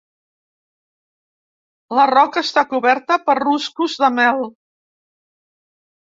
[1.99, 4.41] La roca està coberta per ruscos de mel.